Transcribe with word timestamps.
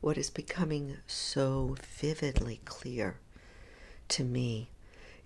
what 0.00 0.18
is 0.18 0.30
becoming 0.30 0.96
so 1.06 1.76
vividly 1.98 2.60
clear 2.64 3.16
to 4.08 4.24
me 4.24 4.70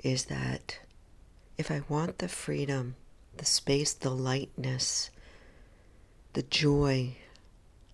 is 0.03 0.27
that 0.27 0.79
if 1.59 1.71
I 1.71 1.83
want 1.89 2.19
the 2.19 2.29
freedom, 2.29 2.97
the 3.37 3.45
space, 3.45 3.93
the 3.93 4.11
lightness, 4.11 5.11
the 6.33 6.43
joy 6.43 7.17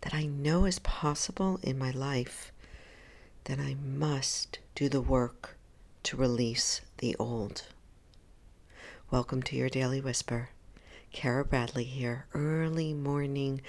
that 0.03 0.15
I 0.15 0.27
know 0.27 0.65
is 0.65 0.79
possible 0.79 1.59
in 1.63 1.79
my 1.79 1.91
life, 1.91 2.53
then 3.45 3.59
I 3.61 3.75
must 3.75 4.59
do 4.75 4.89
the 4.89 5.01
work 5.01 5.57
to 6.05 6.17
release 6.17 6.83
the 6.99 7.17
old. 7.19 7.65
Welcome 9.11 9.43
to 9.45 9.57
your 9.57 9.69
Daily 9.69 10.01
Whisper. 10.01 10.51
Kara 11.13 11.45
Bradley 11.45 11.85
here. 11.85 12.27
Early 12.35 12.93
morning 12.93 13.63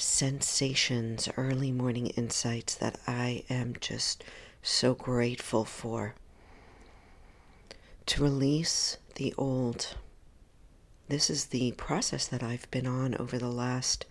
sensations, 0.00 1.28
early 1.36 1.72
morning 1.72 2.06
insights 2.08 2.76
that 2.76 2.96
I 3.08 3.42
am 3.50 3.74
just 3.80 4.22
so 4.62 4.94
grateful 4.94 5.64
for. 5.64 6.14
To 8.06 8.22
release 8.22 8.98
the 9.16 9.34
old. 9.36 9.96
This 11.08 11.28
is 11.28 11.46
the 11.46 11.72
process 11.72 12.28
that 12.28 12.44
I've 12.44 12.70
been 12.70 12.86
on 12.86 13.16
over 13.16 13.38
the 13.38 13.50
last, 13.50 14.06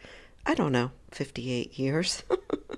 I 0.45 0.55
don't 0.55 0.73
know, 0.73 0.91
58 1.11 1.79
years, 1.79 2.23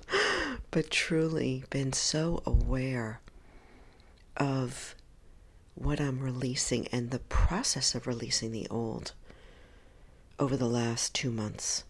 but 0.70 0.90
truly 0.90 1.64
been 1.68 1.92
so 1.92 2.42
aware 2.46 3.20
of 4.36 4.94
what 5.74 6.00
I'm 6.00 6.20
releasing 6.20 6.86
and 6.88 7.10
the 7.10 7.18
process 7.18 7.96
of 7.96 8.06
releasing 8.06 8.52
the 8.52 8.68
old 8.68 9.12
over 10.38 10.56
the 10.56 10.68
last 10.68 11.12
two 11.12 11.32
months. 11.32 11.82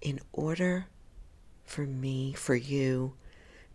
In 0.00 0.20
order 0.32 0.86
for 1.64 1.86
me, 1.86 2.32
for 2.32 2.54
you, 2.54 3.14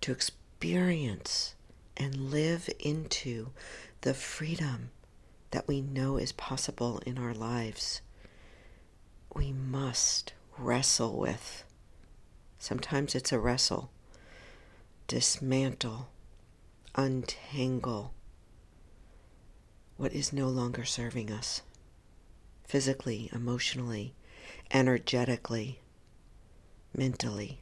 to 0.02 0.11
experience 0.11 1.55
and 1.97 2.31
live 2.31 2.69
into 2.80 3.50
the 4.02 4.14
freedom 4.14 4.92
that 5.52 5.67
we 5.67 5.81
know 5.81 6.17
is 6.17 6.31
possible 6.31 6.99
in 7.05 7.17
our 7.17 7.33
lives, 7.33 8.02
we 9.36 9.52
must 9.52 10.33
wrestle 10.58 11.17
with. 11.17 11.64
Sometimes 12.58 13.16
it's 13.16 13.31
a 13.31 13.39
wrestle. 13.39 13.92
Dismantle, 15.08 16.09
untangle 16.95 18.14
what 19.97 20.14
is 20.14 20.33
no 20.33 20.47
longer 20.47 20.83
serving 20.83 21.30
us 21.31 21.61
physically, 22.64 23.30
emotionally, 23.33 24.16
energetically, 24.72 25.80
mentally. 26.95 27.61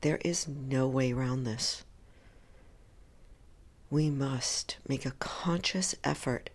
There 0.00 0.18
is 0.24 0.48
no 0.48 0.88
way 0.88 1.12
around 1.12 1.44
this 1.44 1.84
we 3.92 4.08
must 4.08 4.78
make 4.88 5.04
a 5.04 5.10
conscious 5.18 5.94
effort 6.02 6.48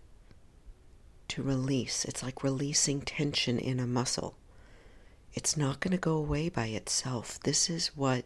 to 1.28 1.44
release. 1.44 2.04
It's 2.04 2.24
like 2.24 2.44
releasing 2.44 3.02
tension 3.02 3.60
in 3.60 3.80
a 3.80 3.86
muscle. 3.86 4.36
It's 5.36 5.56
not 5.56 5.80
going 5.80 5.92
to 5.92 6.00
go 6.00 6.16
away 6.18 6.50
by 6.50 6.66
itself. 6.70 7.40
This 7.42 7.70
is 7.70 7.96
what 7.96 8.26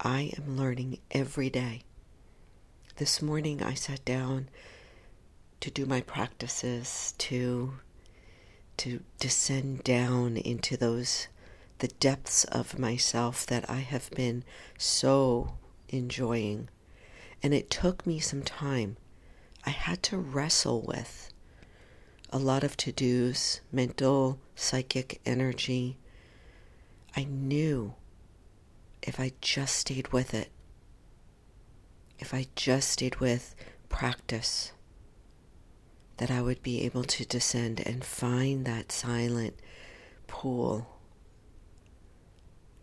I 0.00 0.32
am 0.36 0.56
learning 0.56 0.98
every 1.12 1.48
day. 1.48 1.82
This 2.96 3.22
morning 3.22 3.62
I 3.62 3.74
sat 3.74 4.04
down 4.04 4.48
to 5.60 5.70
do 5.70 5.86
my 5.86 6.00
practices, 6.00 7.14
to 7.18 7.74
to 8.78 9.00
descend 9.20 9.84
down 9.84 10.36
into 10.36 10.76
those 10.76 11.28
the 11.78 11.88
depths 11.88 12.44
of 12.44 12.78
myself 12.78 13.46
that 13.46 13.68
I 13.70 13.80
have 13.80 14.10
been 14.10 14.44
so 14.76 15.54
enjoying 15.88 16.68
and 17.42 17.54
it 17.54 17.70
took 17.70 18.06
me 18.06 18.18
some 18.18 18.42
time. 18.42 18.96
I 19.64 19.70
had 19.70 20.02
to 20.04 20.18
wrestle 20.18 20.82
with 20.82 21.32
a 22.30 22.38
lot 22.38 22.64
of 22.64 22.76
to 22.78 22.92
dos, 22.92 23.60
mental, 23.72 24.38
psychic 24.54 25.20
energy. 25.24 25.98
I 27.16 27.24
knew 27.24 27.94
if 29.02 29.18
I 29.20 29.32
just 29.40 29.76
stayed 29.76 30.08
with 30.08 30.34
it, 30.34 30.50
if 32.18 32.34
I 32.34 32.46
just 32.56 32.90
stayed 32.90 33.16
with 33.16 33.54
practice, 33.88 34.72
that 36.18 36.30
I 36.30 36.42
would 36.42 36.62
be 36.62 36.82
able 36.82 37.04
to 37.04 37.24
descend 37.24 37.80
and 37.86 38.04
find 38.04 38.64
that 38.66 38.90
silent 38.90 39.54
pool, 40.26 40.97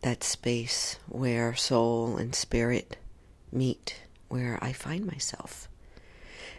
that 0.06 0.24
space 0.24 1.00
where 1.10 1.56
soul 1.56 2.16
and 2.18 2.36
spirit 2.36 2.96
meet 3.52 4.02
where 4.28 4.60
I 4.62 4.72
find 4.72 5.04
myself. 5.04 5.68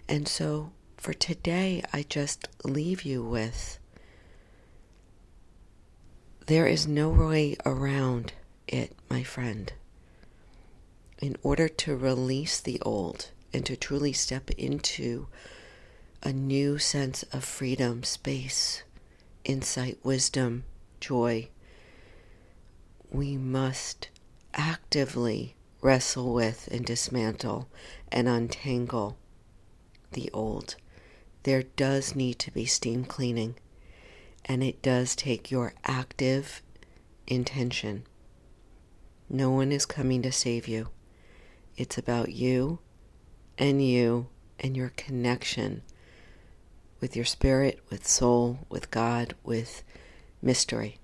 And 0.09 0.27
so 0.27 0.73
for 0.97 1.13
today, 1.13 1.81
I 1.93 2.05
just 2.09 2.49
leave 2.65 3.03
you 3.03 3.23
with 3.23 3.79
there 6.47 6.67
is 6.67 6.89
no 6.89 7.09
way 7.09 7.57
around 7.65 8.33
it, 8.67 8.97
my 9.09 9.23
friend. 9.23 9.73
In 11.23 11.37
order 11.45 11.69
to 11.69 11.97
release 11.97 12.61
the 12.61 12.81
old 12.81 13.31
and 13.53 13.65
to 13.65 13.77
truly 13.77 14.13
step 14.13 14.51
into 14.59 15.29
a 16.21 16.33
new 16.33 16.79
sense 16.79 17.23
of 17.33 17.45
freedom, 17.45 18.03
space, 18.03 18.83
insight, 19.45 19.99
wisdom, 20.03 20.65
joy, 20.99 21.49
we 23.17 23.35
must 23.39 24.11
actively 24.53 25.57
wrestle 25.81 26.35
with 26.35 26.69
and 26.71 26.85
dismantle 26.85 27.67
and 28.13 28.29
untangle 28.29 29.17
the 30.13 30.31
old. 30.35 30.77
There 31.45 31.63
does 31.63 32.15
need 32.15 32.39
to 32.41 32.51
be 32.51 32.67
steam 32.67 33.07
cleaning, 33.07 33.55
and 34.45 34.63
it 34.63 34.83
does 34.83 35.17
take 35.17 35.51
your 35.51 35.73
active 35.85 36.61
intention. 37.27 38.05
No 39.31 39.51
one 39.51 39.73
is 39.73 39.87
coming 39.87 40.21
to 40.21 40.31
save 40.31 40.69
you. 40.69 40.91
It's 41.75 41.97
about 41.97 42.33
you 42.33 42.81
and 43.57 43.83
you 43.83 44.27
and 44.61 44.77
your 44.77 44.91
connection 44.91 45.81
with 47.01 47.17
your 47.17 47.25
spirit, 47.25 47.81
with 47.89 48.07
soul, 48.07 48.59
with 48.69 48.91
God, 48.91 49.35
with 49.43 49.83
mystery. 50.43 50.99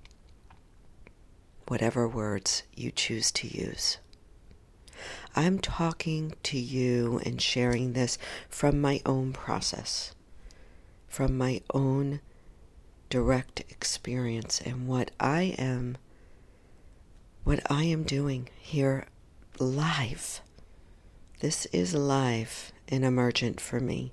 Whatever 1.73 2.07
words 2.07 2.61
you 2.75 2.91
choose 2.91 3.31
to 3.31 3.47
use. 3.47 3.97
I'm 5.35 5.57
talking 5.57 6.35
to 6.43 6.59
you 6.59 7.19
and 7.25 7.41
sharing 7.41 7.93
this 7.93 8.19
from 8.47 8.79
my 8.79 9.01
own 9.07 9.33
process, 9.33 10.13
from 11.07 11.35
my 11.35 11.61
own 11.73 12.21
direct 13.09 13.61
experience 13.71 14.61
and 14.61 14.87
what 14.87 15.09
I 15.19 15.55
am 15.57 15.97
what 17.43 17.59
I 17.71 17.85
am 17.85 18.03
doing 18.03 18.49
here 18.59 19.07
live. 19.57 20.41
This 21.39 21.65
is 21.71 21.95
live 21.95 22.71
and 22.87 23.03
emergent 23.03 23.59
for 23.59 23.79
me. 23.79 24.11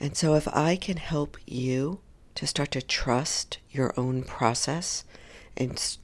And 0.00 0.16
so 0.16 0.34
if 0.34 0.48
I 0.48 0.74
can 0.74 0.96
help 0.96 1.36
you 1.46 2.00
to 2.34 2.44
start 2.44 2.72
to 2.72 2.82
trust 2.82 3.58
your 3.70 3.94
own 3.96 4.24
process 4.24 5.04
and 5.56 5.96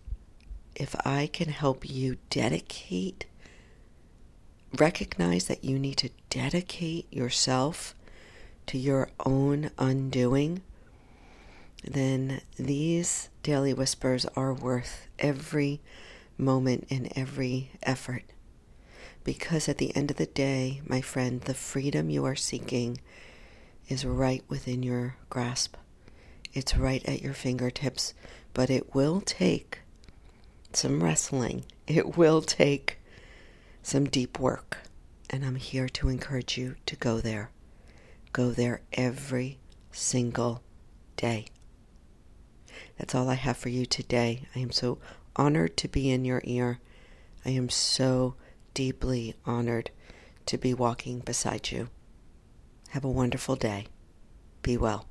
if 0.74 0.94
I 1.04 1.28
can 1.32 1.48
help 1.48 1.88
you 1.88 2.16
dedicate, 2.30 3.26
recognize 4.78 5.46
that 5.46 5.64
you 5.64 5.78
need 5.78 5.98
to 5.98 6.10
dedicate 6.30 7.12
yourself 7.12 7.94
to 8.66 8.78
your 8.78 9.10
own 9.26 9.70
undoing, 9.78 10.62
then 11.84 12.40
these 12.56 13.28
daily 13.42 13.74
whispers 13.74 14.24
are 14.36 14.54
worth 14.54 15.08
every 15.18 15.80
moment 16.38 16.86
and 16.90 17.12
every 17.14 17.72
effort. 17.82 18.24
Because 19.24 19.68
at 19.68 19.78
the 19.78 19.94
end 19.94 20.10
of 20.10 20.16
the 20.16 20.26
day, 20.26 20.80
my 20.86 21.00
friend, 21.00 21.40
the 21.42 21.54
freedom 21.54 22.10
you 22.10 22.24
are 22.24 22.36
seeking 22.36 22.98
is 23.88 24.04
right 24.04 24.42
within 24.48 24.82
your 24.82 25.16
grasp. 25.28 25.76
It's 26.54 26.76
right 26.76 27.04
at 27.08 27.22
your 27.22 27.34
fingertips, 27.34 28.14
but 28.52 28.68
it 28.70 28.94
will 28.94 29.20
take 29.20 29.80
some 30.72 31.02
wrestling. 31.02 31.64
It 31.86 32.16
will 32.16 32.42
take 32.42 32.98
some 33.82 34.04
deep 34.04 34.38
work. 34.38 34.78
And 35.30 35.44
I'm 35.44 35.56
here 35.56 35.88
to 35.88 36.08
encourage 36.08 36.58
you 36.58 36.76
to 36.86 36.96
go 36.96 37.20
there. 37.20 37.50
Go 38.32 38.50
there 38.50 38.82
every 38.92 39.58
single 39.90 40.62
day. 41.16 41.46
That's 42.98 43.14
all 43.14 43.28
I 43.28 43.34
have 43.34 43.56
for 43.56 43.70
you 43.70 43.86
today. 43.86 44.42
I 44.54 44.58
am 44.58 44.70
so 44.70 44.98
honored 45.36 45.76
to 45.78 45.88
be 45.88 46.10
in 46.10 46.24
your 46.24 46.42
ear. 46.44 46.78
I 47.44 47.50
am 47.50 47.70
so 47.70 48.34
deeply 48.74 49.34
honored 49.46 49.90
to 50.46 50.58
be 50.58 50.74
walking 50.74 51.20
beside 51.20 51.70
you. 51.70 51.88
Have 52.90 53.04
a 53.04 53.10
wonderful 53.10 53.56
day. 53.56 53.86
Be 54.62 54.76
well. 54.76 55.06